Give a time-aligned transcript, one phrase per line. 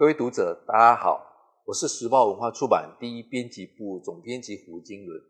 [0.00, 1.20] 各位读者，大家好，
[1.66, 5.20] 我是时报文化出版第一编辑部总编辑胡金伦，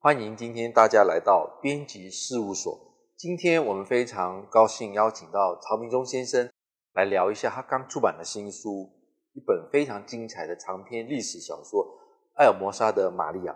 [0.00, 2.76] 欢迎今天大家来到编辑事务所。
[3.16, 6.50] 今天我们非常高兴邀请到曹明忠先生
[6.94, 8.90] 来聊一下他刚出版的新书，
[9.32, 11.84] 一本非常精彩的长篇历史小说
[12.34, 13.52] 《艾尔摩沙的玛利亚》。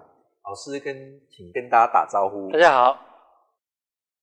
[0.49, 0.95] 老师跟
[1.29, 2.49] 请跟大家打招呼。
[2.53, 2.97] 大家好。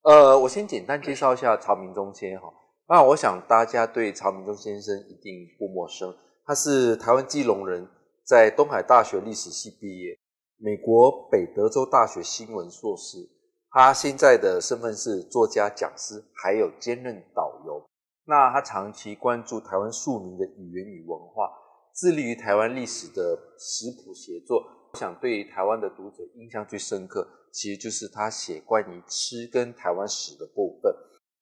[0.04, 2.54] 呃，我先简单介绍一下曹明忠先生哈。
[2.88, 6.16] 那我想大家对曹明忠先生一定不陌生。
[6.48, 7.86] 他是台湾基隆人，
[8.24, 10.18] 在东海大学历史系毕业，
[10.56, 13.18] 美国北德州大学新闻硕士。
[13.70, 17.86] 他现在的身份是作家、讲师，还有兼任导游。
[18.24, 21.52] 那他长期关注台湾庶民的语言与文化，
[21.94, 24.64] 致力于台湾历史的食谱写作。
[24.94, 30.96] 我想对台湾的读者印象最深刻，其实就是他写关于吃跟台湾史的部分。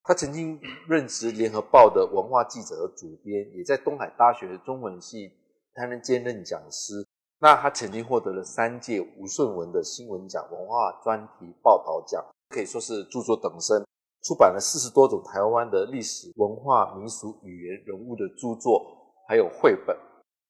[0.08, 5.32] 他曾经任职《联合报》的文化记者和主编，也在东海大学中文系
[5.74, 7.04] 担任兼任讲师。
[7.40, 13.84] 那他曾经获得了三届吴顺文的新闻奖、文化专题报道奖，可以说是著作等身，
[14.22, 18.86] 出版了四十多种台湾的历史文化、民俗、语言、人物的著作，
[19.28, 19.98] 还有绘本。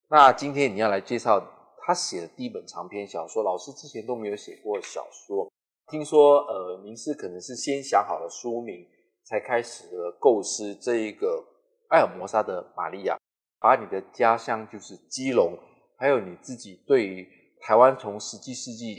[0.10, 1.42] 那今天你要来介绍
[1.86, 5.50] 他写的第一本长篇小说，老师之前都没有写过小说。
[5.88, 8.86] 听说，呃，您是可能是先想好了书名。
[9.26, 11.44] 才开始了构思这一个
[11.90, 13.18] 艾尔摩沙的玛利亚，
[13.60, 15.58] 把你的家乡就是基隆，
[15.98, 17.28] 还有你自己对于
[17.60, 18.98] 台湾从十七世纪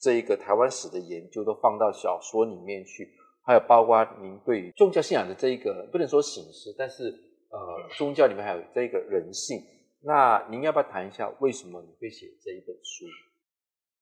[0.00, 3.08] 这一个台湾史的研究都放到小说里面去，
[3.44, 7.04] 还有包括您对于宗教信仰的这一个不能说形式，但是
[7.50, 9.60] 呃宗教里面还有这一个人性，
[10.00, 13.06] 那您要不要谈一下为什么你会写这一本书？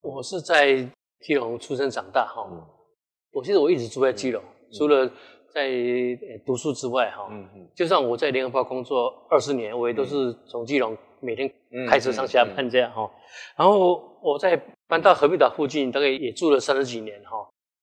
[0.02, 0.88] 我是在
[1.20, 2.64] 基隆出生长大哈，嗯、
[3.32, 5.10] 我记得我一直住在基隆，嗯、除了
[5.56, 5.70] 在
[6.44, 11.50] 读书之外，哈，嗯嗯，就算我在联合报工作二十年，我也都是从基隆每天
[11.88, 13.10] 开车上下班这样哈。
[13.56, 14.54] 然后我在
[14.86, 17.38] 搬到和平岛附近，大概也住了三十几年哈。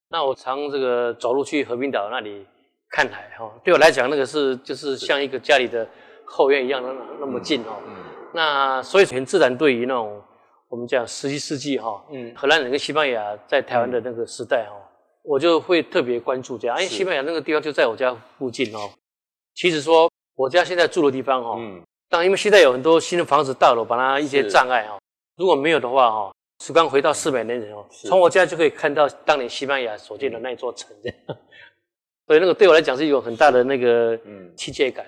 [0.10, 2.46] 那我常这个走路去和平岛那里
[2.92, 5.88] 看海哈，对我来讲，那个是就是像一个家里的
[6.26, 7.76] 后院一样那那么近哈。
[7.88, 7.96] 嗯，
[8.36, 10.22] 那所以很自然，对于那种
[10.70, 14.76] 我们讲十七世纪哈，嗯，荷兰人跟西班牙在台湾的那个时代哈。
[15.24, 18.90] 我就会特别关注这样，因为西班牙那个地方就在我家附近哦。
[19.56, 25.00] 其实说我家现在住的地方哈，嗯，但因为现在有很多新的房子大楼，把它一些障碍哈，
[25.38, 26.32] 如果没有的话哈，
[26.64, 31.18] 时光回到四百年前哦，从我家就可以看到当年西班牙所建的那座城这样，
[32.28, 34.20] 所以那个对我来讲是有很大的那个
[34.58, 35.06] 亲切感。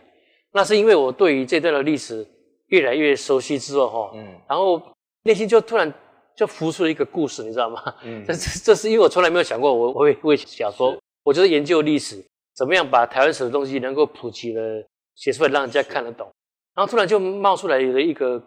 [0.54, 2.26] 那是因为我对于这段的历史
[2.68, 4.82] 越来越熟悉之后哈，嗯，然后
[5.24, 5.94] 内心就突然。
[6.36, 7.82] 就浮出了一个故事，你知道吗？
[8.04, 12.24] 嗯， 这这是因为我从来没有想过我，我会会小说，我就是研究历史，
[12.56, 14.86] 怎么样把台湾史的东西能够普及的
[15.16, 16.30] 写出来，让人家看得懂。
[16.76, 18.42] 然后突然就冒出来了一个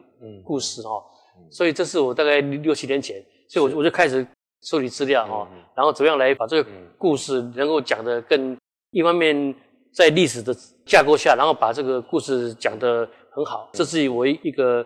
[0.45, 1.03] 故事哈，
[1.39, 4.27] 嗯、所以这是我大概六七年前，所以我我就开始
[4.63, 8.55] 收集资料哈，是然后怎么样来把这个故事能够讲得更
[8.91, 9.55] 一方面
[9.95, 10.55] 在历史的
[10.85, 14.85] 架构下，然后把这个故事讲得很好，这是我一个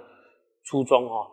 [0.65, 1.27] 初衷哈。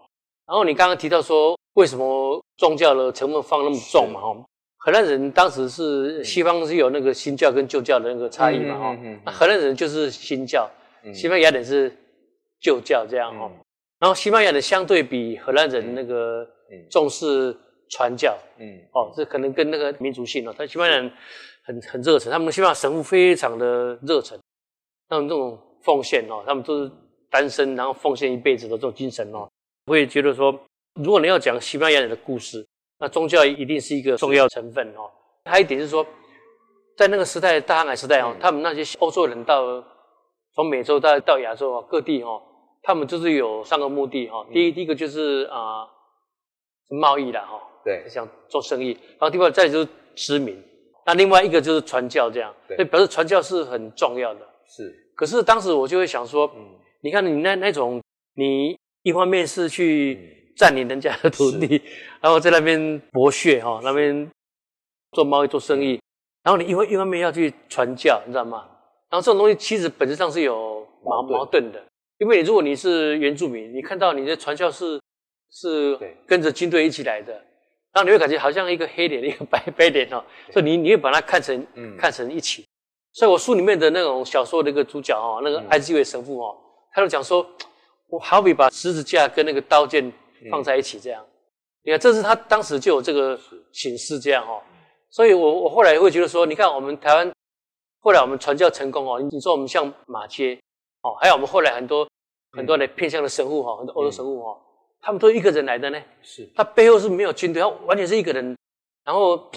[0.49, 4.19] 然后你刚刚提到说，为什么宗教的成分放那么重嘛？
[4.19, 4.35] 哈，
[4.77, 8.79] 荷兰人当时是西方是有那个新教跟旧教的那个差异嘛？
[8.79, 10.67] 哈、嗯，那荷兰人就是新教，
[11.03, 11.95] 嗯、西班牙人是
[12.59, 13.45] 旧教这样哈。
[13.45, 13.59] 嗯、
[13.99, 16.43] 然后西班牙人相对比荷兰人那个
[16.89, 17.55] 重视
[17.91, 21.11] 传教，嗯，哦，这可能跟那个民族性哦，他西班牙人
[21.63, 24.39] 很很热忱，他们西班牙神父非常的热忱，
[25.07, 26.91] 他们这种奉献哦，他们都是
[27.29, 29.47] 单身然后奉献一辈子的这种精神哦。
[29.89, 30.57] 会觉得说，
[30.93, 32.65] 如果你要讲西班牙人的故事，
[32.99, 35.09] 那宗教一定是一个重要成分哦。
[35.45, 36.05] 还有一点是说，
[36.95, 39.83] 在那个时代，大航海时代哦，他们那些欧洲人到
[40.53, 42.41] 从美洲到到亚洲各地哦，
[42.83, 44.45] 他们就是有三个目的哈。
[44.53, 45.87] 第一，第一个就是啊，
[46.89, 48.91] 贸易啦哈，对，想做生意。
[48.91, 50.61] 然后第二，再就是殖民。
[51.05, 54.41] 那另外一个就是传教这样，所以表示传教是很重要的。
[54.67, 54.93] 是。
[55.15, 58.01] 可是当时我就会想说，嗯，你看你那那种
[58.35, 58.78] 你。
[59.03, 61.81] 一方面是去占领人家的土地，
[62.19, 62.79] 然后在那边
[63.11, 64.29] 剥削哈，那边
[65.13, 65.99] 做贸易做生意，
[66.43, 68.65] 然后你一方一方面要去传教，你知道吗？
[69.09, 71.71] 然后这种东西其实本质上是有矛矛盾。
[71.71, 71.81] 的，
[72.17, 74.99] 因为如果你是原住民，你看到你的传教是
[75.51, 75.97] 是
[76.27, 77.33] 跟着军队一起来的，
[77.93, 81.65] 然后你会感觉好像一个黑脸一个白白脸哦，所以你你会把它看成
[81.97, 82.65] 看成一起。
[83.13, 86.55] 所以我书里面的那种小说的一个主角哦，那个艾滋韦神父哦，
[86.91, 87.47] 他就讲说。
[88.09, 90.11] 我好比把十字架跟那个刀剑
[90.49, 91.23] 放在一起这样，
[91.83, 93.39] 你看，这是他当时就有这个
[93.71, 94.61] 形式这样哦，
[95.09, 97.31] 所以我我后来会觉得说，你看我们台湾
[97.99, 100.59] 后来我们传教成功哦，你说我们像马街
[101.01, 102.07] 哦，还有我们后来很多
[102.51, 104.57] 很多的偏向的神父哈，很多欧洲神父哈，
[105.01, 106.01] 他们都一个人来的呢。
[106.21, 108.57] 是，他背后是没有军队，他完全是一个人。
[109.05, 109.49] 然后，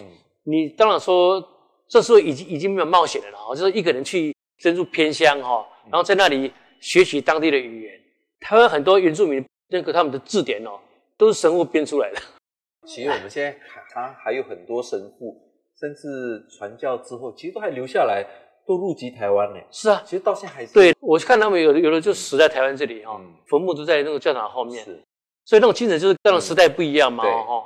[0.44, 1.42] 你当然说，
[1.88, 8.01] 这时候已经已经没有冒险的了哈，就是一个人去深入偏乡哈，然后在那里学习当地的语言。
[8.42, 10.78] 台湾很多原住民那个他们的字典哦，
[11.16, 12.20] 都是神父编出来的。
[12.86, 13.56] 其实我们现在
[13.94, 15.40] 还还有很多神父，
[15.80, 18.26] 甚至传教之后，其实都还留下来。
[18.64, 19.58] 都入籍台湾呢？
[19.72, 20.72] 是啊，其实到现在还是。
[20.72, 24.84] 对，我看他们有的有的就死在台湾这里哈，坟墓都在那个教堂后面。
[24.84, 25.02] 是，
[25.44, 27.64] 所以那种精神就是跟那种时代不一样嘛哈。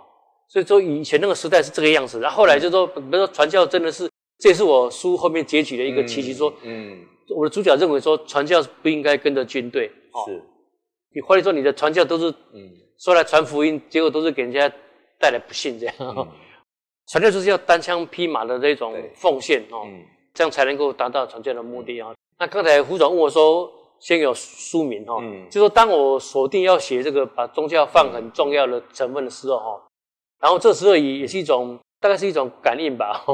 [0.48, 6.98] 所以说以前那个时代是这个样子，然后后来就说，比如说传教真的是，这也是我书后面截取的一个契机，说，嗯，
[7.36, 9.92] 我的主角认为说传教是不应该跟着军队。
[10.24, 10.42] 是，
[11.14, 14.68] 你或者说你的传教都是，嗯，说来传福音，结果都是给人家
[15.18, 15.94] 带来不幸这样。
[17.08, 19.86] 传教就是要单枪匹马的那种奉献哦。
[20.34, 22.14] 这样才能够达到传教的目的啊！
[22.38, 29.82] 那刚才胡总问我说，先有书名哈，嗯，就说当我锁定要写这个，把宗教放很重要的成分的时候哈，
[30.38, 33.24] 然后这时候也也是一种，大概是一种感应吧。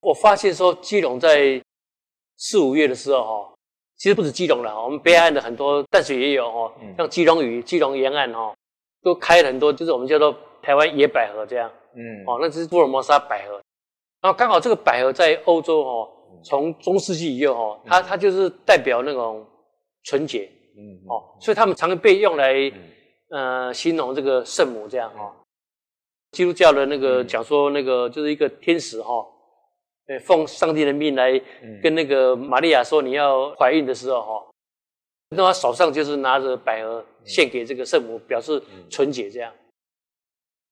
[0.00, 1.60] 我发现说，基隆在
[2.38, 3.54] 四五月的时候哈，
[3.96, 8.54] 其实不止基隆了，我们北岸的很多淡水也有哈，像基隆屿、基隆沿岸哈，
[9.02, 13.54] 都开了很多，就是我们叫做台湾野百合这样，嗯，哦，那是福尔摩沙百合。
[14.20, 16.08] 然后刚好这个百合在欧洲哦，
[16.44, 19.46] 从中世纪以后哦，它它就是代表那种
[20.04, 22.54] 纯洁，嗯哦，所以他们常常被用来
[23.30, 25.10] 呃形容这个圣母这样。
[25.16, 25.32] 哦。
[26.32, 29.24] 基督教的那个讲说那个就是一个天使哈，
[30.24, 31.40] 奉上帝的命来
[31.82, 34.46] 跟那个玛利亚说，你要怀孕的时候哈，
[35.30, 39.52] 那他手上就是拿着百合献给这个圣母，表示纯洁这样。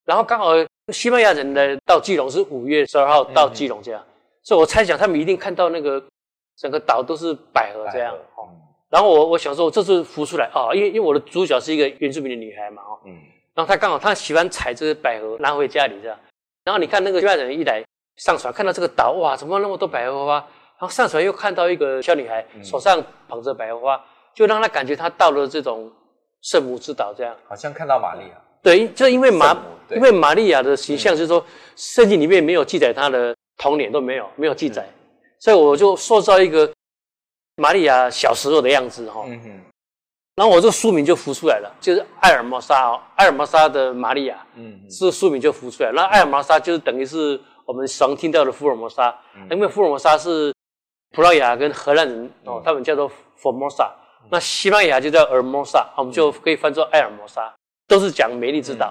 [0.04, 0.52] 然后刚好。
[0.92, 5.98] 西班牙人呢，到基隆是五月十二号到基隆这样，嗯、所以我猜想他们一定看到那个
[6.58, 8.14] 整个岛都是百合这样。
[8.36, 8.52] 哦，
[8.90, 13.16] 然后我我想说，这次浮出来啊，因为因为我的主角是一个原住民的女孩嘛，哦，嗯，
[13.54, 16.18] 然后她刚好她喜欢采这个百合拿回家里这样，
[16.64, 17.82] 然后你看那个西班牙人一来
[18.16, 20.34] 上船看到这个岛，哇，怎么那么多百合花？
[20.34, 24.00] 然后上船又看到一个小女孩手上捧着百合花，
[24.34, 25.90] 就让她感觉她到了这种
[26.42, 28.40] 圣母之岛这样，好像看到玛利亚。
[28.62, 29.56] 对，就因为玛，
[29.90, 31.44] 因为玛利亚的形象就是说，
[31.76, 34.88] 圣经里面没有记载她的童年都没有，没有记载，
[35.38, 36.70] 所以我就塑造一个
[37.56, 39.22] 玛利亚小时候的样子哈。
[39.26, 39.60] 嗯哼。
[40.36, 44.44] 然后我这个书名就浮出来了，就是艾尔摩沙哦，艾尔摩沙的玛利亚。
[44.56, 44.80] 嗯。
[44.88, 49.14] 这个书名就浮出来，那艾尔摩沙就是等于是我们常听到的福尔摩沙，
[49.50, 50.54] 因为福尔摩沙是
[51.12, 53.92] 葡萄牙跟荷兰人哦，他们叫做 Formosa，
[54.30, 57.54] 那西班牙就叫尔摩沙，我们就可以翻作埃尔摩沙。
[57.86, 58.90] 都是讲美丽之岛。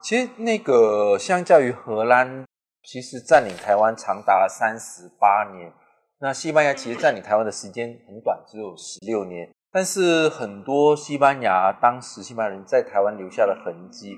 [0.00, 2.44] 其实那个相较于荷兰，
[2.84, 5.72] 其实占领台湾长达了三十八年。
[6.20, 9.50] 那西班牙其实占领台湾的时间很短，只有十六年。
[9.72, 14.16] 但是很多西班牙当时西班牙人在台湾留下的痕迹，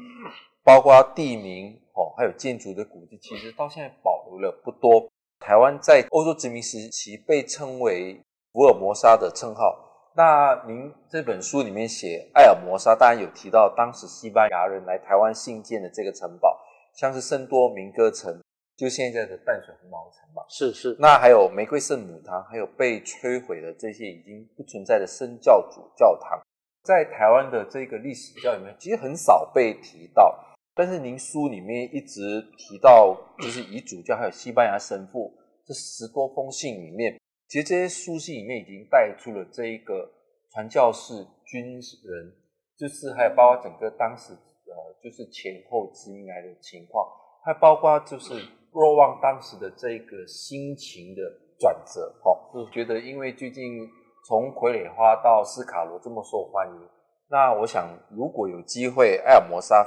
[0.65, 5.07] 包括地名哦，还有建筑的古迹，其实到现在保留了不多。
[5.39, 8.19] 台湾在欧洲殖民时期被称为
[8.51, 9.79] 福尔摩沙的称号。
[10.17, 16.59] 那您这本书里面写艾尔摩沙，当然有提到当时西班牙人来台湾兴建的这个城堡，
[16.95, 18.41] 像是圣多明哥城，
[18.75, 20.47] 就现在的淡水红毛城堡。
[20.49, 20.97] 是是。
[20.99, 26.41] 那还有玫瑰圣母堂，还有被摧毁的这些已经不存在的圣教主教堂，
[26.85, 30.35] 在台湾的这个历史教里面，其实很少被提到。
[30.77, 32.21] 但是您书里面一直
[32.59, 35.33] 提到， 就是以主教还有西班牙神父
[35.65, 37.21] 这十多封信里面。
[37.47, 40.11] 其实这些书信里面已经带出了这一个
[40.51, 41.15] 传教士、
[41.45, 42.33] 军人，
[42.77, 47.07] 就是还有包括整个当时呃，就是前后殖民来的情况，
[47.45, 48.35] 还包括就是
[48.73, 51.23] 若望当时的这个心情的
[51.59, 52.13] 转折。
[52.23, 53.89] 哈、哦，嗯，觉得因为最近
[54.27, 56.89] 从傀儡花到斯卡罗这么受欢迎，
[57.29, 59.85] 那我想如果有机会艾尔摩沙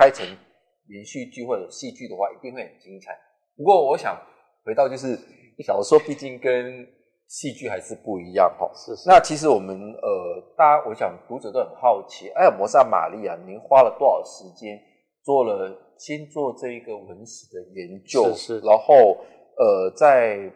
[0.00, 0.26] 拍成
[0.88, 3.12] 连续剧或者戏剧的话，一定会很精彩。
[3.54, 4.18] 不过我想
[4.64, 5.14] 回到就是
[5.62, 6.86] 小说，毕竟跟
[7.28, 9.06] 戏剧还是不一样哈，是是。
[9.06, 14.80] 那其实我们呃，大家我想读者都很好奇，艾尔摩萨玛利亚，您花了多少时间
[15.22, 18.66] 做了先做这一个文史的研究，是是。
[18.66, 19.18] 然后
[19.58, 20.50] 呃，在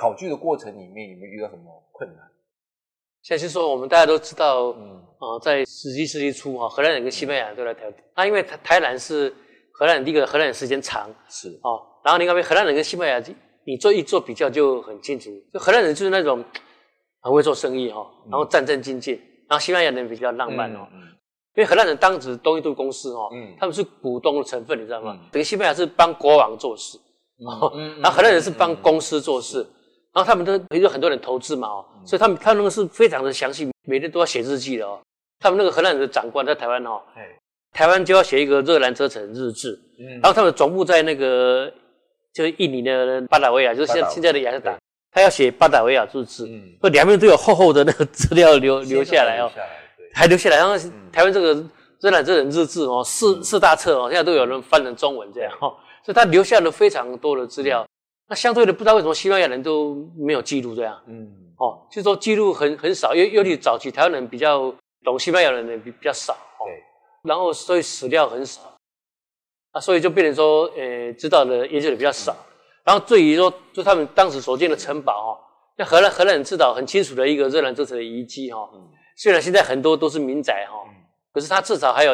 [0.00, 2.24] 考据的过程里面，有没有遇到什么困难？
[3.26, 5.02] 先是说，我们大家都知道，嗯。
[5.18, 9.34] 啊，在十七世纪初哈，荷兰人跟西班牙人都来台湾，那、嗯、因为台台南是
[9.72, 11.48] 荷兰人，第一个荷兰人时间长，是。
[11.64, 13.20] 哦，然后另外一边荷兰人跟西班牙
[13.64, 16.44] 你做一做比较就很清楚，就荷兰人就是那种
[17.20, 19.18] 很会做生意哈，然后战战兢兢，
[19.48, 20.86] 然后西班牙人比较浪漫哦，
[21.56, 23.28] 因为荷兰人当时东印度公司哈，
[23.58, 25.18] 他们是股东的成分，你知道吗？
[25.32, 26.96] 等于西班牙是帮国王做事，
[28.00, 29.66] 然后荷兰人是帮公司做事，
[30.16, 34.98] 然后他们都有很多人投资嘛哦，所以他们他们那个是非常的详细，每天都要写日记的哦。
[35.40, 37.02] 他们那个荷兰人的长官在台湾哦，
[37.74, 39.78] 台湾就要写一个热兰遮城日志，
[40.22, 41.70] 然后他们总部在那个
[42.32, 44.78] 就是印尼的巴达维亚，就是现现在的雅加达，
[45.12, 49.52] 他要写巴达维亚日志，嗯，两边都有厚厚的那个资料留留下来哦，
[50.14, 50.78] 还留下来，然后
[51.12, 51.62] 台湾这个
[52.00, 57.85] 热兰遮城日志哦，四四大册哦，现在都有人翻成中文这样哦，所以他留下了非常多的资料。
[58.28, 66.82] 那相对的，不知道为什么西班牙人都没有记录这样，嗯，哦，就是说记录很很少，尤尤其早期台湾人比较懂西班牙人的比比较少，对，
[67.22, 68.60] 然后所以史料很少，
[69.70, 72.34] 啊，所以就变成说，呃，知道的研究的比较少，
[72.82, 75.38] 然后对于说，就他们当时所建的城堡哦，
[75.78, 78.68] 那荷兰荷兰人知道很清楚的一个热兰遮城的遗迹哈，
[79.16, 80.76] 虽然现在很多都是民宅哈，
[81.32, 82.12] 可是它至少还有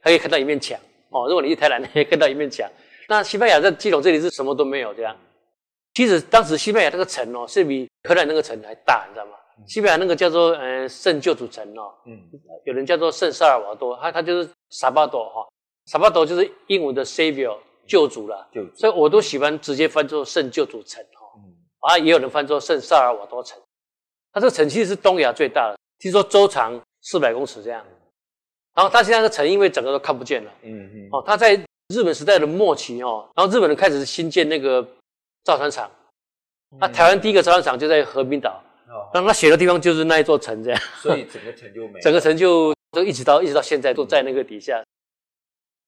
[0.00, 0.76] 还可以看到一面墙
[1.10, 2.68] 哦，如果你去台南可以看到一面墙，
[3.08, 5.16] 那西班牙在基隆这里是什么都没有这样。
[5.94, 9.32] 其实当时西班牙那个城哦，是比荷兰那个城还大，你知道吗？
[9.66, 12.18] 西班牙那个叫做呃圣救主城哦，嗯，
[12.64, 15.46] 有人叫做圣萨尔瓦多，他他就是萨巴多哈，
[15.86, 17.56] 萨巴多就是英文的 Savior
[17.86, 23.60] 救主啦，救主，所以我都喜欢直接翻作圣救主城哈，啊，也有人翻作圣萨尔瓦多城，
[24.32, 27.84] 它这个城其实是东亚最大的，听说周长四百公尺这样，
[28.74, 30.90] 然后它现在的城因为整个都看不见了，嗯。
[30.94, 31.54] 嗯，哦，它在
[31.94, 34.84] 日本时代的末期哦，然后日本人开始新建那个。
[35.44, 35.90] 造船厂，
[36.78, 38.62] 那台湾第一个造船厂就在和平岛，
[39.12, 44.82] 那他写的地方就是那一座城这样，所以整个城就没， 整个城就都一直到一直到现在都在那个底下。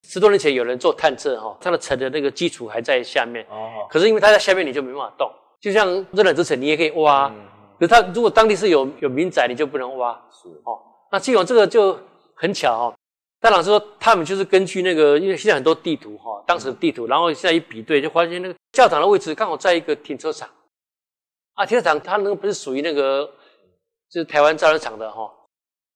[0.06, 5.30] 十多年前有人做探测哈，它的城的那个基础还在下面，哦，可是因为它在下面你就没办法动，
[5.60, 7.28] 就像热冷之城你也可以挖，
[7.78, 10.48] 可是它如果当地是有有民宅你就不能挖，是。
[10.64, 10.78] 哦，
[11.10, 11.98] 那基隆这个就
[12.34, 12.94] 很巧哈。
[13.44, 20.48] 戴老师说，他们就是根据那个，因为现在很多地图哈，当时的地图，然后现在一比对，就发现那个教堂的位置刚好在一个停车场。
[21.52, 23.30] 啊，停车场它那个不是属于那个，
[24.10, 25.30] 就是台湾造船厂的哈，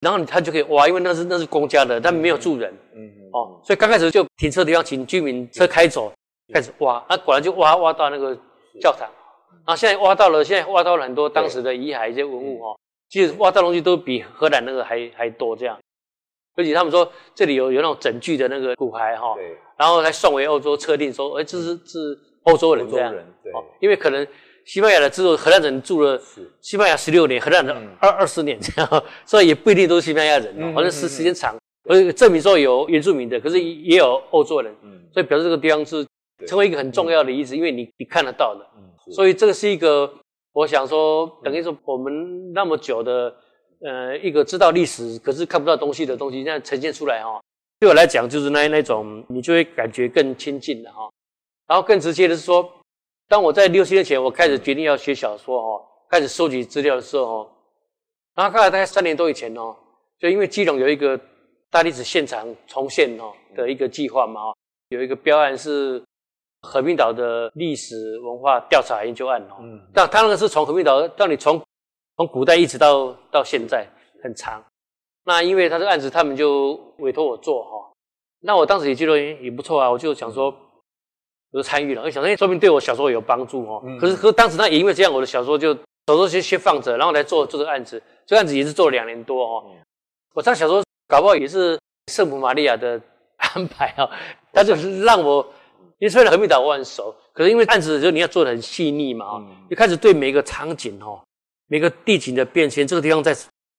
[0.01, 6.13] 然后他就可以挖，因为那是那是公家的，但没有住人，嗯嗯，哦，所以刚开始就停车的地方请居民车开走，
[6.53, 8.37] 开始挖，那果然就挖挖到那个
[8.79, 9.09] 教堂，
[9.65, 12.79] 然后现在挖到了，现在挖到了很多当时的遗骸一些文物哈，
[13.09, 15.79] 其实挖到东西都比荷兰那个还还多这样。
[16.59, 24.27] 而且他们说这里有有那种整具的那个骨骸哈，对，然后还送回欧洲测定说，哎，这是是欧洲人这样，对，因为可能
[24.65, 26.21] 西班牙的住荷兰人住了
[26.61, 31.57] 西班牙十六年，荷兰人二二十年这样， 所以也不一定都是西班牙人，好像是时间长，
[31.89, 34.75] 而且证明说有原住民的，可是也有欧洲人，
[35.13, 36.05] 所以表示这个地方是
[36.45, 38.67] 成为一个很重要的遗址，因为你你看得到的，
[39.13, 40.13] 所以这个是一个，
[40.55, 43.33] 我想说等于说我们那么久的。
[43.81, 47.41] 呃，一个知道历史可是看不到东西的东西，现在呈现出来哈，
[47.79, 51.09] 对我来讲就是那那种，你就会感觉更亲近了哈。
[51.67, 52.69] 然后更直接的是说，
[53.29, 57.49] 当我在六七年前我开始决定要写小说哈，开始收集资料的时候，
[58.35, 59.77] 然后大概大概三年多以前哦，
[60.19, 61.19] 就因为基隆有一个
[61.71, 64.53] 大历史现场重现哦的一个计划嘛，
[64.89, 66.03] 有一个标案是
[66.63, 71.63] 和平岛的历史文化调查研究案哦，嗯，但他那个是从和平岛到你从。
[72.19, 73.87] 从古代一直到到现在
[74.25, 74.61] 很长，
[75.25, 77.93] 那因为他这个案子，他们就委托我做哈。
[78.41, 80.47] 那我当时也觉得也不错啊，我就想说，
[81.53, 83.81] 我就参与了，我想说，说明对我小说有帮助哦。
[84.01, 85.73] 可是可是当时那也因为这样，我的小说就
[86.09, 88.03] 小说先先放着，然后来做做这个案子。
[88.27, 89.65] 这个案子也是做了两年多哦。
[90.35, 91.79] 我这小说搞不好也是
[92.13, 93.01] 圣母玛利亚的
[93.37, 94.11] 安排啊，
[94.53, 95.41] 他就是让我，
[96.01, 101.23] 因为虽然和平岛我很熟，可是因为案子就你要做的很细腻嘛，一开始对每一个场景哈。
[101.69, 103.33] 每个地景的变迁，这个地方在，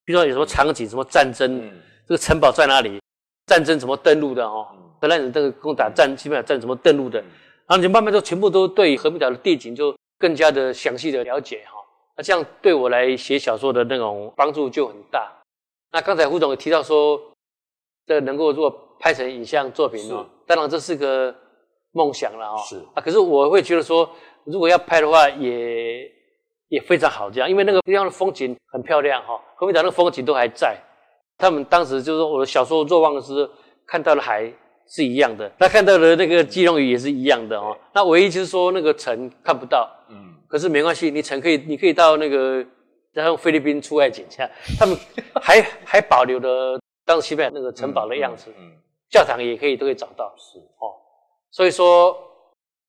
[0.05, 1.74] 比如说有什么场景，什么战争，嗯、
[2.08, 3.01] 这个城堡在哪里？
[3.48, 4.46] 战争怎么登陆的？
[4.46, 4.67] 哦，
[5.01, 7.19] 荷兰人这个攻打战，基本上战怎么登陆的？
[7.65, 11.79] 然后你慢慢就全部都对和平岛的地景就更加的详细的了解，哈。
[12.15, 15.31] 那这样对我来写小说的那种帮助就很大。
[15.91, 17.19] 那刚才胡总也提到说，
[18.05, 18.69] 这能够如果
[19.00, 21.36] 拍成影像作品哦，当然这是个
[21.91, 22.62] 梦想了，哦。
[22.67, 24.08] 是啊，可是我会觉得说，
[24.43, 26.19] 如果要拍的话，也。
[26.70, 30.78] 也非常好，这样，因为那个地方的风景很漂亮哈，和平岛那个风景都还在。
[31.38, 33.50] 他们当时就是说，我的小说《若望》的时候
[33.88, 34.52] 看到的海
[34.88, 37.78] 是一样的，那看到的那个基隆屿也是一样的哦。
[37.94, 42.66] 那唯一就是说那个城看不到，嗯，可是没关系，你城可以，你可以到那个
[43.14, 44.98] 然后菲律宾出外景下，他们
[45.42, 48.74] 还 还保留了当时西班牙那个城堡的样子，嗯，
[49.10, 50.92] 教堂也可以都可以找到，是哦。
[51.52, 52.16] 所以说，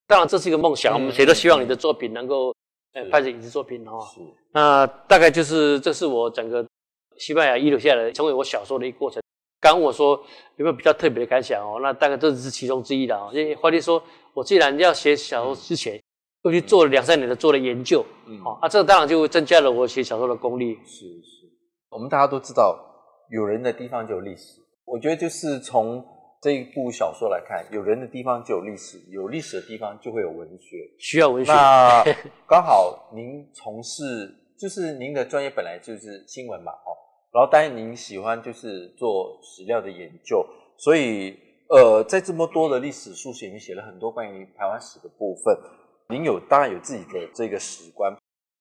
[0.09, 2.53] 当然这是一个梦想，我们谁都希望你的作品能够。
[2.93, 4.21] 呃，拍成影视作品哈，是
[4.53, 6.67] 那大概就是这是我整个
[7.19, 9.23] 西班牙遗留下来成为我小说的一个过程。
[9.61, 10.17] 刚刚我说
[10.57, 11.79] 有没有比较特别的感想哦？
[11.83, 13.31] 那大概这只是其中之一的啊。
[13.33, 14.03] 因为华弟说，
[14.35, 16.03] 我既然要写小说之前，
[16.45, 20.75] 又去做了两三年的做了研究，嗯，哦，啊，这当然就增加了我写小说的功力。
[20.87, 21.47] 是是，
[21.91, 22.77] 我们大家都知道，
[23.31, 24.61] 有人的地方就有历史。
[24.87, 26.05] 我觉得就是从
[26.41, 31.53] 这一部小说来看，有人的地方就有历史，有历史的地方就会有文学，需要文学。
[31.53, 32.03] 那
[32.49, 34.03] 刚好您从事，
[34.59, 36.97] 就是您的专业本来就是新闻嘛，哦，
[37.33, 40.47] 然后当然您喜欢就是做史料的研究，
[40.79, 41.37] 所以
[41.69, 45.55] 呃，在这么多的历史书写，你写了很多关于台湾史的部分。
[46.09, 48.13] 您有当然有自己的这个史观，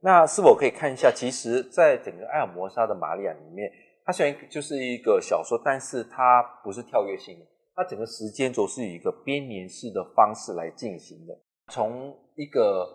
[0.01, 1.11] 那是否可以看一下？
[1.11, 3.71] 其实，在整个艾尔摩沙的玛利亚里面，
[4.05, 7.45] 它虽然就是一个小说，但是它不是跳跃性的，
[7.79, 11.33] 它整个时间轴是以一个编年式的方式来进行的。
[11.71, 12.85] 从一个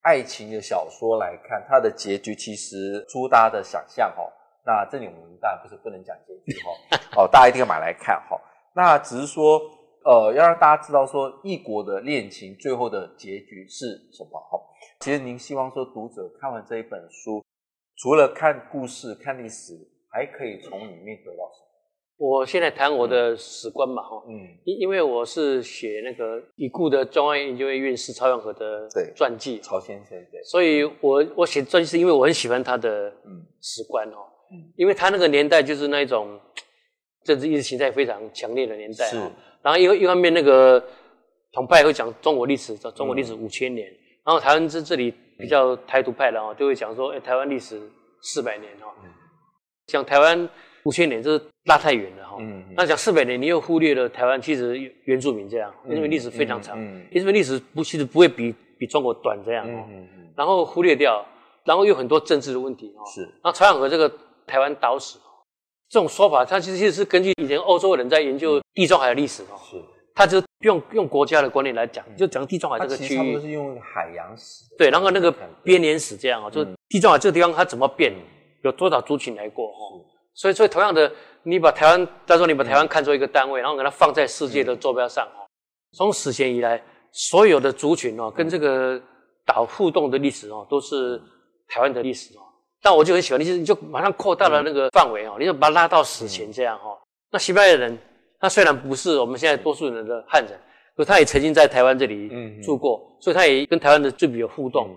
[0.00, 4.22] 爱情的小说来看，它的结局其实出大家的想象哈。
[4.64, 6.70] 那这里我们当然不是不能讲结局哈，
[7.24, 8.40] 哦，大家一定要买来看哈。
[8.74, 9.60] 那只是说。
[10.08, 14.38] 呃，要让大家知道说异国的恋情最后的结局是什么？
[14.38, 14.56] 哈，
[15.00, 17.44] 其实您希望说读者看完这一本书，
[17.96, 19.74] 除了看故事、看历史，
[20.08, 21.65] 还可以从里面得到什么？
[22.18, 24.32] 我现在谈我的史观嘛，哈，嗯，
[24.64, 33.12] 因因为我是写那个已故的中央研究院院士曹永和的传记，曹先生对，所以我我写传记是因为我很喜欢他的
[33.60, 36.40] 史观哦，嗯，因为他那个年代就是那一种
[37.24, 39.18] 政治意识形态非常强烈的年代，是。
[39.62, 40.82] 然后一一方面，那个
[41.52, 43.90] 统派会讲中国历史，叫中国历史五千年。
[43.90, 47.78] 嗯、然后台湾这这里比较台独派的哦，就会讲说，哎，台湾历史
[48.22, 48.86] 四百年哈。
[49.88, 50.48] 讲台湾
[50.86, 52.36] 五千年，这是拉太远了哈。
[52.38, 52.62] 嗯。
[52.76, 56.78] 那讲四百年，你又忽略了台湾其实原住民这样，因为历史非常长，
[57.10, 59.84] 因为历史不其实不会比比中国短这样哦。
[59.90, 60.32] 嗯嗯。
[60.36, 61.26] 然后忽略掉，
[61.64, 63.02] 然后有很多政治的问题哦。
[63.04, 63.22] 是。
[63.22, 64.10] 然后曹仰和这个
[64.46, 65.18] 台湾岛史。
[65.88, 69.76] 这种说法，它其实是根据以前欧洲人在研究地中海的历史哦，是，
[70.16, 75.32] 他就用用国家的观念来讲，就讲地中海这个区域，其实他们都是用海洋史，对，然后那个
[75.62, 78.12] 编年史这样哦，就地中海这个地方它怎么变，
[78.64, 80.02] 有多少族群来过哦，
[80.36, 81.10] 所以所以同样的，
[81.42, 85.48] 你把台湾，假如说你把台湾看作一个单位，然后给它放在世界的坐标上哦，
[85.96, 89.00] 从史前以来所有的族群哦，跟这个
[89.46, 91.20] 岛互动的历史哦，都是
[91.66, 92.42] 台湾的历史哦。
[92.82, 96.90] 但我就很喜欢，你就你就马上扩大了那个范围哦，你就把它拉到史前这样哈。
[96.90, 97.00] 嗯、
[97.32, 97.98] 那西班牙人，
[98.38, 100.52] 他虽然不是我们现在多数人的汉人，
[100.94, 102.30] 可他也曾经在台湾这里
[102.62, 104.94] 住过，所以他也跟台湾的居民有互动。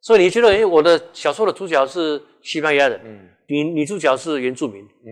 [0.00, 5.08] 嗯、所以你觉得，哎，我的小说的主角是西班牙人，嗯，女女主角是原住民，嗯，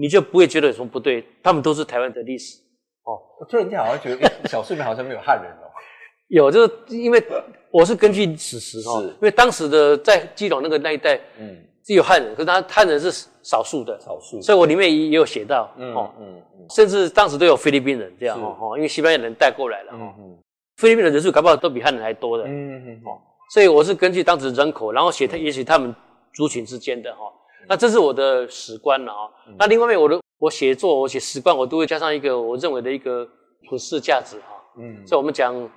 [0.00, 2.58] 你就不会觉得有什么不对，他们都是台湾的历史。
[3.04, 5.64] 哦，我突然间好像觉得小说里面好像没有汉人哦。
[6.28, 7.22] 有，就是因为
[7.70, 9.06] 我是根据史实哈，是。
[9.06, 13.12] 因为当时的在基隆那个那一带，嗯，是有汉人，可是他汉人是
[13.44, 20.38] 少数的，少数，所以我里面也有写到，嗯嗯嗯，甚至当时都有菲律宾人这样哈，是因为西班牙人带过来了，嗯嗯，
[20.78, 23.02] 菲律宾的人数搞不好都比汉人还多的，嗯嗯嗯，
[23.50, 25.94] 所以我是根据当时人口，然后写他，也许他们
[26.34, 27.32] 族群之间的哈，
[27.68, 33.28] 那这是我的史观了哈，那另外面我的我写作我写史观，我都会加上一个我认为的一个
[33.68, 35.70] 普世价值哈，嗯，所以我们讲。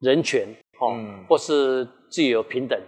[0.00, 0.96] 人权，哦，
[1.28, 2.80] 或是自由平等，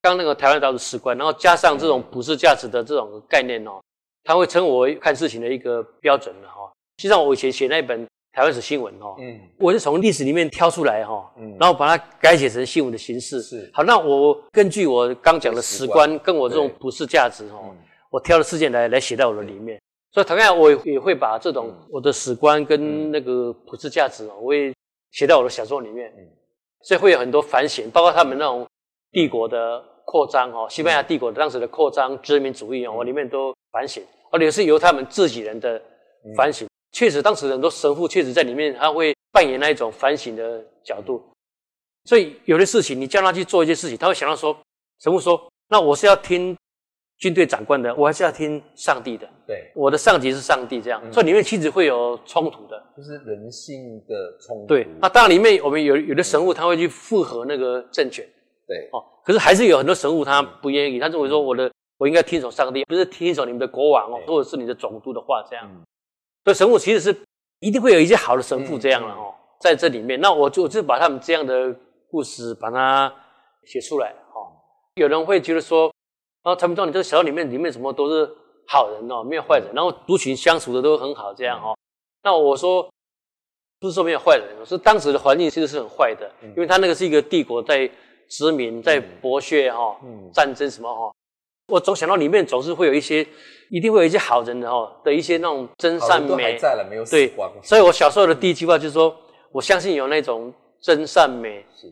[0.00, 3.80] 刚那个台湾岛的史观，然后加上这种普世价值的这种概念哦，
[4.22, 6.72] 它会成为我看事情的一个标准了哈。
[6.98, 13.70] 实际上我以前写那本台湾史新闻哦，嗯，我是从历史里面挑出来哈，嗯，然后把它改写成新闻的形式，是。
[13.72, 13.82] 好。
[13.82, 16.18] 那我根据我刚讲的史观。
[16.18, 17.74] 跟我这种普世价值哦，
[18.10, 19.80] 我挑了事件来来写在我的里面。
[20.12, 24.70] 所以同样我也会把这种我的史观跟那个普世价值哦，我也
[25.12, 26.12] 写在我的小说里面。
[26.82, 28.66] 所以会有很多反省，包括他们那种
[29.12, 35.80] 帝国的扩张哦，西班牙帝国当时的扩张殖民主义哦，我里面都反省，而且是由他们自己人的
[36.36, 36.68] 反省。
[36.96, 41.22] 确实，当时很多神父确实在里面，他会扮演那一种反省的角度。
[42.06, 44.56] 所以有的事情，你叫他去做一些事情，他会想到说，
[45.02, 46.56] 神父说，那我是要听
[47.18, 49.28] 军队长官的，我还是要听上帝的？
[49.46, 54.66] 对，我的上级是上帝，这样，所以里面其实会有冲突的，就是人性的冲突。
[54.66, 58.26] 对，那当然里面我们有有的神父他会去附和那个政权，
[58.66, 65.70] 对，哦，可是还是有很多神父他不愿意，他认为说我的我应该听从上帝，不是听从你们的国王哦，或者是你的总督的话这样。
[66.46, 67.14] 所以神父其实是
[67.60, 71.76] 一定会有一些好的神父这样了哦，在这里面，那我就就把他们这样的
[72.08, 73.12] 故事把它
[73.64, 74.48] 写出来哦。
[74.94, 75.92] 有人会觉得说。
[76.44, 78.32] 然后他们说：“你这个小说里面里面什么都是
[78.68, 79.68] 好人哦，没有坏人。
[79.74, 81.76] 然后族群相处的都很好，这样哦。
[82.22, 82.88] 那我说
[83.80, 87.90] 不是说没有坏人，是当时的环境其实是很坏的，因为他那个是一个帝国在
[88.28, 89.96] 殖民、在剥削哈、
[90.32, 91.12] 战争什么哈。
[91.68, 93.26] 我总想到里面总是会有一些，
[93.70, 96.56] 一定会有一些好人的哈的一些那种真善美。
[96.58, 97.50] 在了，没有死光。
[97.52, 99.14] 对，所以我小时候的第一句话就是说，
[99.50, 101.64] 我相信有那种真善美。
[101.74, 101.86] 是。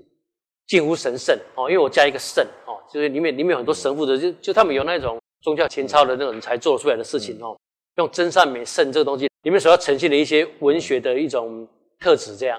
[0.66, 7.54] 近乎神圣哦，因为我加一个圣哦，就是里面里面有很多神父的，就就他们有那种宗教情操的那种才做出来的事情哦，
[7.96, 11.68] 用真善美圣这个东西里面所要呈现的一些文学的一种
[12.00, 12.58] 特质这样。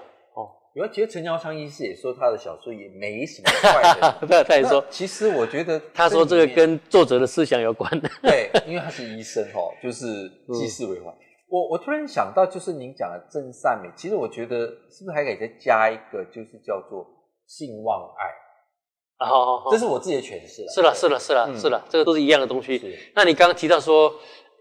[0.76, 10.06] 因为其实陈乔昌医师也说他的小说也没什么坏的，对，他也说，其实我觉得他说这个跟作者的思想有关的，对，因为他是医生哈，就是
[10.54, 11.10] 济世为怀。
[11.10, 11.16] 嗯、
[11.48, 17.08] 我我突然想到，就是您讲的真善美，其实我觉得是不是还可以再加一个，就是叫做
[17.48, 20.68] 性望爱，好好好，这是我自己的诠释了。
[20.74, 22.82] 是了，是了，是了，嗯、是了，这个都是一样的东西。
[23.16, 24.14] 那你刚刚提到说，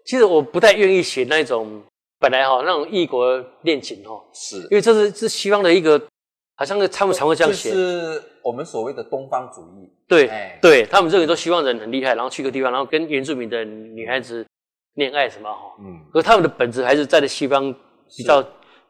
[0.06, 1.82] 其实我不太愿意写那种。
[2.24, 6.00] 本来哈那种异国恋情哈，是因为这是是西方的一个，
[6.54, 9.92] 好像他们常会这样写，是我们所谓的东方主义。
[10.08, 14.42] 对，欸、对他们认为说西方人很厉害，然后去个地方，然后跟原住民的女孩子
[14.94, 17.70] 恋爱什么哈，嗯，可是他们的本质还是在的西方
[18.16, 18.42] 比较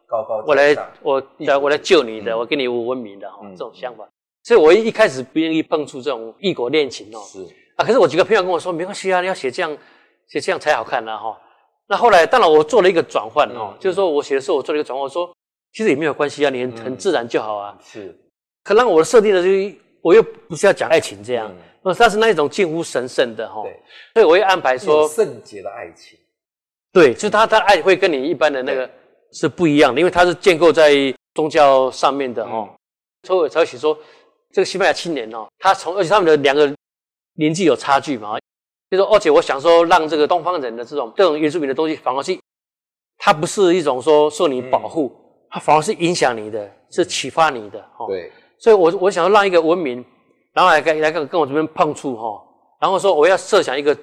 [0.07, 0.45] 高高。
[0.47, 4.09] 我来，我来，我来救你的，嗯、我给你文明的哈，这种想法。
[4.45, 7.19] 所以我一一开始不愿意碰触这种异国恋情哦。
[7.27, 7.41] 是
[7.75, 9.77] 啊，可是我几个朋友跟我说，没关系啊，你要写这样，
[10.29, 11.37] 写这样才好看呢哈。
[11.87, 15.31] 那后来，当然我做了一个转换哦，就是说我写的时候，我做了一个转换，我说
[15.73, 17.77] 其实也没有关系啊，你很很自然就好啊。
[17.83, 18.19] 是，
[18.63, 23.63] 可让我的设定的就是，我又不是要讲爱情这样，那它是那一种近乎神圣的哈。
[23.63, 23.73] 对，
[24.15, 26.19] 所以我会安排说圣洁的爱情。
[26.91, 28.89] 对，就是他他的爱会跟你一般的那个
[29.33, 30.93] 是不一样的，因为它是建构在
[31.35, 32.67] 宗教上面的哈。
[33.25, 33.99] 所以我才会写说，
[34.53, 36.73] 这个西班牙青年哦，他从而且他们的两个
[37.35, 38.39] 年纪有差距嘛。
[38.97, 42.39] 就说，而且我想说，让这个东方人的这种这种原住民的东西，反而是
[43.19, 45.13] 它不是一种说受你保护，
[45.51, 47.85] 它反而是影响你的，是启发你的。
[48.07, 50.05] 对，所以我我想要让一个文明，
[50.53, 52.43] 然后来跟来跟跟我这边碰触哈，
[52.81, 53.97] 然后说我要设想一个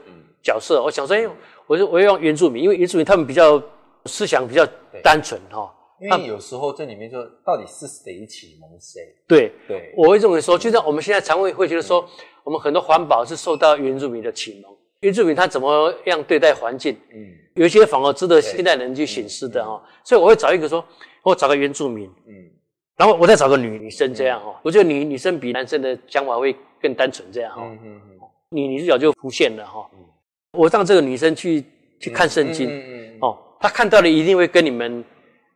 [0.43, 1.27] 角色，我想说，哎，
[1.67, 3.61] 我就我要用原住民，因为原住民他们比较
[4.05, 4.67] 思想比较
[5.03, 5.73] 单纯哈。
[5.99, 9.01] 因为有时候这里面就到底是谁启蒙谁？
[9.27, 9.53] 对。
[9.67, 12.03] 对，我会认为说，就像我们现在常会会觉得说，
[12.43, 14.75] 我们很多环保是受到原住民的启蒙。
[15.01, 16.95] 原住民他怎么样对待环境？
[17.11, 19.81] 嗯，有一些反而值得现代人去省思的哈。
[20.03, 20.83] 所以我会找一个说，
[21.23, 22.33] 我找个原住民，嗯，
[22.97, 24.59] 然后我再找个女女生这样哈。
[24.61, 27.63] 我觉得女女生比男生的想法会更单纯这样哈。
[27.65, 28.19] 嗯嗯嗯。
[28.49, 29.89] 女女主角就浮现了哈。
[30.53, 31.63] 我让这个女生去
[31.99, 32.69] 去看圣经，
[33.21, 35.03] 哦，她看到的一定会跟你们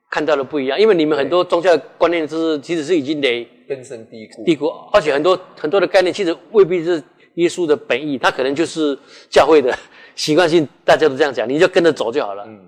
[0.09, 7.03] 看到的不一样，因为你们很多宗教观念就是其实是已经得根深蒂固，蒂固，而且很多很多的概念其实未必是。
[7.35, 8.97] 耶稣的本意，他可能就是
[9.29, 9.77] 教会的
[10.15, 12.43] 习惯性，大家都这样讲，你就跟着走就好了。
[12.47, 12.65] 嗯，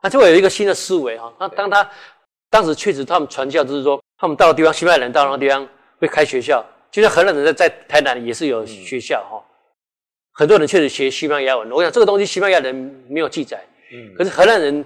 [0.00, 1.32] 他就会有一个新的思维哈。
[1.38, 1.90] 那当他
[2.48, 5.66] 当时确实他们传教，就是说他们到了地方，西班牙人到那个地方
[5.98, 9.42] 会开学校，就像荷兰人在在台南也是有学校哈。
[10.32, 12.74] 很多人确实学西班牙文，我想这个东西西班牙人
[13.08, 13.62] 没有记载。
[13.92, 14.84] 嗯，可是荷兰人，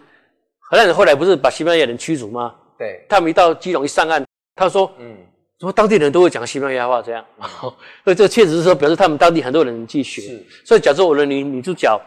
[0.60, 2.54] 荷兰人后来不是把西班牙人驱逐吗？
[2.78, 5.16] 对，他们一到基隆一上岸，他说，嗯。
[5.64, 7.24] 说当地人都会讲西班牙话，这样，
[8.04, 10.22] 所以这确实是说表示他们当地很多人去学。
[10.22, 12.00] 是，所以假设我的女女主角，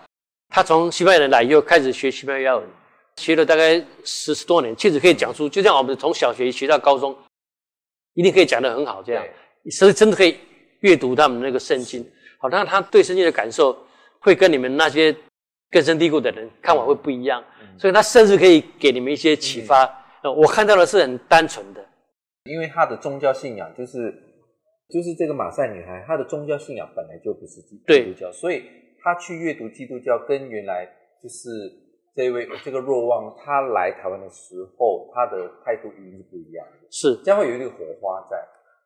[0.50, 2.64] 她从西班牙人来以后开始学西班牙文，
[3.18, 7.16] 学了大概十十多年，确实可以讲出，就像我们从小学学到高中，
[8.14, 9.24] 一定可以讲得很好，这样，
[9.72, 10.38] 所以真的可以
[10.82, 12.06] 阅读他们那个圣经。
[12.40, 13.78] 好，那他对圣经的感受
[14.20, 15.16] 会跟你们那些
[15.72, 17.44] 根深蒂固的人看法会不一样，
[17.80, 19.90] 所以他甚至可以给你们一些启发。
[20.24, 21.84] 我看到的是很单纯的。
[22.48, 24.14] 因为他的宗教信仰就是，
[24.90, 28.64] 就是这个马赛女孩，她的宗教信仰本来就不是基督教，所以
[29.04, 30.86] 她去阅读基督教，跟原来
[31.22, 31.50] 就是
[32.16, 37.16] 这位这个若望，他来台湾的时候，他的态度一定是不一样的，是。
[37.24, 38.38] 将会有一个火花在。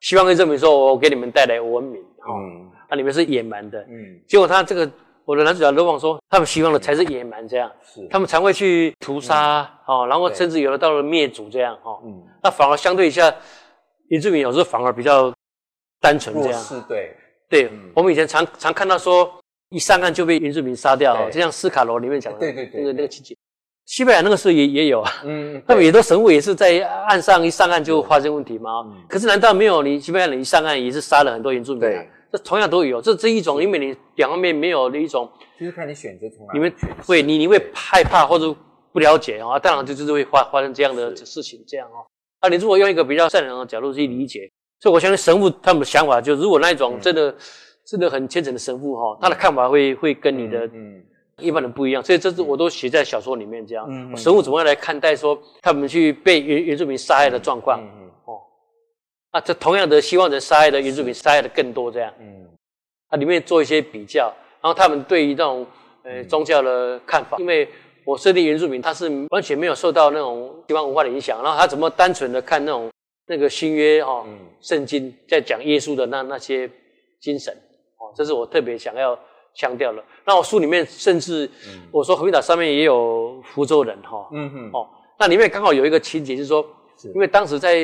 [0.01, 4.91] 希望可以证明说，我给你们带来文明，嗯，那你们是野蛮的，嗯，结果他这个
[5.25, 8.07] 我的男主角若望说，他们希望的才是野蛮，这样，是。
[8.09, 12.23] 他们常会去屠杀，哦、嗯，然后甚至有的到了灭族这样，哈，嗯。
[12.43, 13.33] 那反而相对一下，
[14.07, 15.33] 原住民有时候反而比较
[15.99, 16.59] 单纯这样。
[16.59, 17.15] 是，对，
[17.49, 19.31] 对，嗯、我们以前常常看到说，
[19.69, 21.31] 一上岸就被原住民杀掉，对。
[21.31, 23.35] 就像斯卡罗里面讲的，对对对，那个那个情节。
[23.85, 28.81] 西班牙那个时候也也有啊，嗯， 他们也都神父也是在岸上一上岸就发生问题嘛。
[28.85, 31.81] 嗯、可是难道没有你西班牙人一上岸也是杀了很多原住民？
[31.81, 36.53] 对，这同样都有，这这一种，因为你两方面没有的一种，就是看你选择从哪。
[36.53, 36.73] 你们
[37.05, 38.55] 会你你会害怕或者
[38.93, 42.05] 不了解啊，当然就就是会发发生这样的事情这样哦。
[42.39, 47.35] 啊，你如果用一个比较善良的角度去理解，所以我相信神父他们的想法，就如果那一种真的、嗯、
[47.85, 50.69] 真的很虔诚的神父哈，他的看法会会跟你的
[51.37, 53.85] 一般人不一样，所以这是我都写在小说里面这样。
[53.89, 57.79] 嗯、神父怎么样来看待说他们去被原原住民杀害的状况？
[59.31, 62.13] 啊，这同样的希望人杀害的原住民杀害的更多这样。
[62.19, 62.47] 嗯，
[63.09, 65.65] 啊，里面做一些比较，然后他们对于这种
[66.03, 67.67] 呃宗教的看法，因为。
[68.03, 72.89] 我设定原住民，他是完全没有受到那种西方文化的影响，然后他怎么单纯的看那种
[73.27, 74.25] 那个新约哈
[74.59, 76.67] 圣经在讲耶稣的那那些
[77.21, 77.53] 精神
[77.99, 79.17] 哦，这是我特别想要
[79.53, 80.03] 强调的。
[80.25, 81.47] 那我书里面甚至
[81.91, 84.71] 我说和平岛上面也有福州人哈，嗯哼。
[84.73, 84.89] 哦，
[85.19, 86.65] 那里面刚好有一个情节，就是说，
[87.13, 87.75] 因为当时在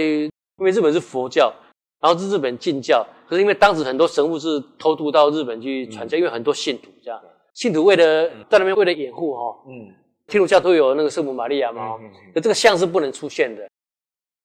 [0.58, 1.54] 因为日本是佛教，
[2.02, 7.22] 然后是日本禁教，可是因为当时很多神父是偷渡到日本去传教，因为很多信徒这样，
[7.54, 9.94] 信徒为了在那边为了掩护哈，嗯，
[10.28, 11.98] 天主教都有那个圣母玛利亚嘛，
[12.34, 13.68] 可这个像是不能出现的。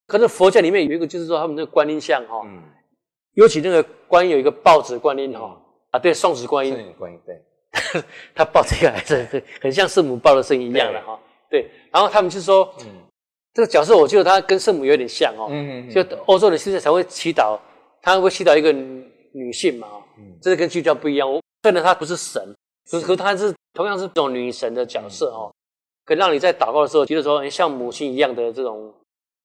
[0.06, 2.62] 可是佛教里面有一个，就是说他们那个观音像哈，嗯，
[3.34, 5.58] 尤其那个观音有一个抱着观音哈，
[5.90, 7.40] 啊，对，送子观音，观音对，
[8.34, 12.86] 他抱这个还是很很像圣母抱的声音一样的哈，对，然后他们就说，嗯，
[13.54, 17.58] 这个角色我觉得他跟圣母有点像哦，嗯嗯，就欧洲的现在才会祈祷，
[18.00, 19.88] 他会祈祷一个女性嘛，
[20.18, 22.42] 嗯，这是跟基督教不一样，我觉得他不是神，
[22.90, 25.52] 可是他是同样是这种女神的角色哦，
[26.04, 28.92] 可以让你在祷告的时候觉得说，像母亲一样的这种。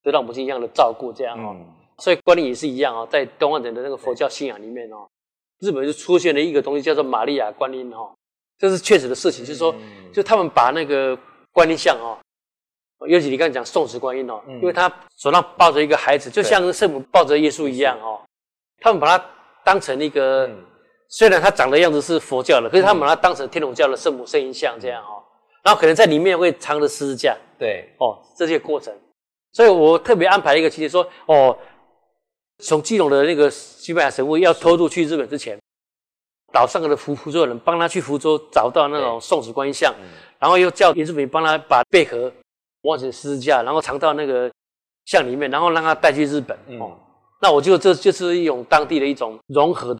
[0.03, 1.65] 得到母亲一样的照顾，这样哦，嗯、
[1.97, 5.05] 所以观念也是一样哦，在东方人的那个佛教信仰里面哦，
[5.59, 8.11] 日本就出现了一个东西叫做玛利亚观音哦，
[8.57, 9.75] 这是确实的事情，就是说，
[10.13, 11.17] 就他们把那个
[11.51, 12.17] 观音像哦，
[13.07, 18.19] 尤其你刚才讲送子观音哦，因为他手上抱着一个孩子，就像圣母抱着耶稣一样哦，
[18.79, 19.25] 他们把他
[19.63, 20.49] 当成一个，
[21.09, 25.21] 虽然他长的样子是佛教的，可是他们把他当成天主教的圣母圣婴像这样哦，
[25.63, 27.87] 然后可能在里面会藏着十字架，对。
[27.99, 28.93] 哦，这些过程。
[29.53, 31.57] 所以我特别安排一个情节，说哦，
[32.63, 35.57] 从基隆的那个西班牙神父要偷渡去日本之前，
[36.51, 39.99] 岛上的福福州人帮他去福州找到那种送子观音像，对
[40.39, 42.31] 然后又叫林志平帮他把贝壳
[42.87, 44.51] 挖成十字架，然后藏到那个
[45.05, 46.57] 像里面，然后让他带去日本。
[46.67, 46.97] 嗯、哦，
[47.41, 49.97] 那我觉得这就是一种当地的一种融合，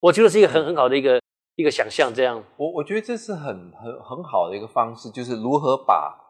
[0.00, 1.20] 我觉得是一个很很好的一个
[1.56, 2.12] 一个想象。
[2.14, 6.24] 这样，我我觉得这是很很很好的一个方式，就是如何把。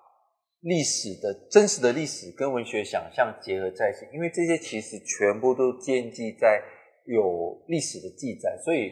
[0.63, 6.61] 历史的真实的历史跟文学想象结合在一起，因为这些其实全部都建基在
[7.07, 8.91] 有历史的记载，所以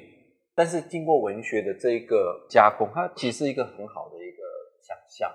[0.54, 4.38] 但是经过文学的这一个加工，它其实是一个很好的一个
[4.80, 5.28] 想象。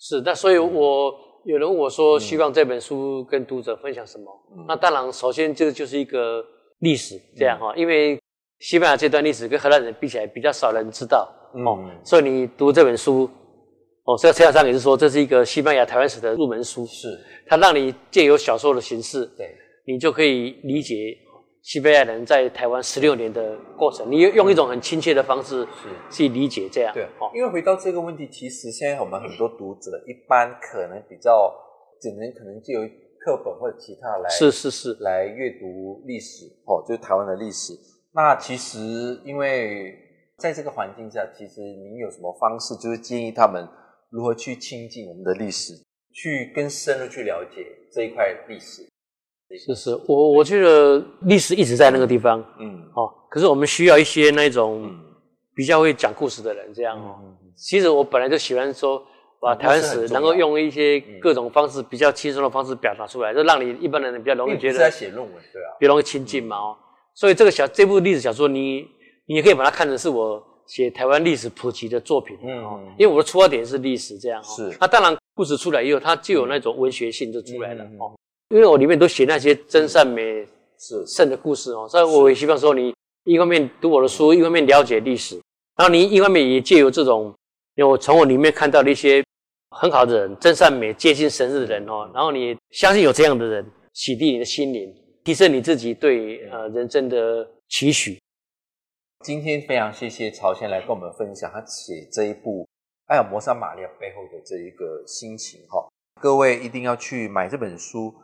[0.00, 4.24] 是，那所以我有人问我说，希望这本书跟读者分享什么？
[4.56, 6.42] 嗯、那当然，首先这就是一个
[6.78, 8.18] 历史这样哈，嗯、因为
[8.58, 13.30] 西班牙这段历史跟荷兰人比起来比较少人知道哦，嗯、所以你读这本书。
[14.04, 17.06] 哦，所以陈小章也是说，这是一个西班牙台湾史的入门书，是。
[17.46, 19.54] 它让你借由小说的形式，对，
[19.86, 21.14] 你就可以理解
[21.62, 25.66] 西班牙人在台湾十六年的过程，你用一种很亲切的方式
[26.10, 26.92] 去理解这样。
[26.94, 31.52] 对，因为回到这个问题，其实现在我们很多读者一般可能比较
[32.00, 32.80] 只能可能借由
[33.24, 37.72] 课本或者其他来是是是来阅读历史哦，就是台湾的历史。
[38.12, 39.94] 那其实因为
[40.38, 43.68] 在这个环境下，其实您有什么方式，就是建议他们。
[44.12, 45.72] 如何去亲近我们的历史，
[46.12, 48.82] 去更深入去了解这一块历史？
[49.58, 54.90] 是是，我我觉得历史一直在那个地方，嗯，哦，可是我们需要一些那种
[55.54, 57.18] 比较会讲故事的人，这样哦。
[57.22, 59.02] 嗯、其实我本来就喜欢说，
[59.40, 64.78] 把台湾史能够用一些各种方式，比较轻松的方式表达出来，就让你一般的人比较容易觉得。
[64.78, 66.76] 在写论文，对啊，比较容易亲近嘛，哦。
[67.14, 68.86] 所以这个小这部历史小说，你
[69.26, 70.46] 你也可以把它看成是我。
[70.66, 74.76] 写台湾历史普及的作品，嗯，因为我的出发点是历史，这样哦是。
[74.80, 78.14] 那当然，故事出来以后，它就有那种文学性就出来了哦。
[78.50, 82.92] 因为我里面都写那些真善美是圣的故事哦，所以我也希望说，你
[83.24, 85.40] 一方面读我的书，一方面了解历史，
[85.76, 87.32] 然后你一方面也借由这种，
[87.76, 89.24] 因为我从我里面看到的一些
[89.70, 98.18] 很好的人，真善美、接近神的人哦，然后你相信有这样的人，洗涤你的心灵，提升你自己对呃人生的期许。
[99.24, 102.62] 今天非常谢谢朝先来跟我们分享他写这一部
[103.06, 105.86] 《爱尔摩沙玛利亚》背后的这一个心情哈。
[106.20, 108.14] 各位一定要去买这本书，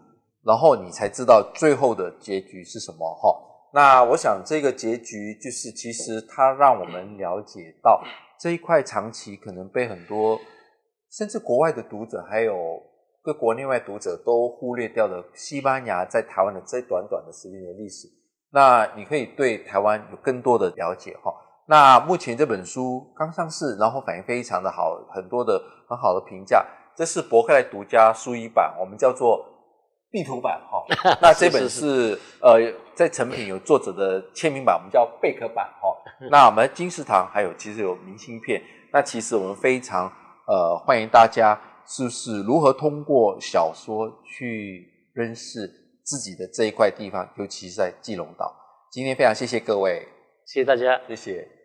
[0.47, 3.37] 然后你才知道最后的结局是什么哈。
[3.75, 8.01] 那我想这个结局就是，其实它让我们了解到
[8.39, 10.39] 这一块长期可能被很多
[11.11, 12.81] 甚至国外的读者还有
[13.23, 18.07] 各国内外读者都忽略掉的西班牙在台湾的这短短的十年的历史。
[18.53, 21.35] 那你可以对台湾有更多的了解哈。
[21.69, 26.65] 那目前这本书刚上市，然后反应非常的好，很多的很好的评价。
[26.95, 29.45] 这是博客来独家书一版，我们叫做
[30.17, 30.83] 壁图版哈。
[31.21, 35.95] 那这本是，呃在成品有作者的签名版，我们叫贝壳版哈。
[36.33, 38.63] 那我们金石堂还有其实有明信片。
[38.91, 40.11] 那其实我们非常
[40.47, 45.71] 呃欢迎大家，是不是如何通过小说去认识？
[46.07, 48.55] 自己的这一块地方，尤其是在基隆岛。
[48.93, 50.07] 今天非常谢谢各位，
[50.47, 51.56] 谢谢大家，谢谢。